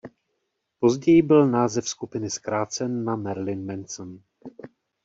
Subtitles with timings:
[0.79, 4.19] Později byl název skupiny zkrácen na "Marilyn Manson".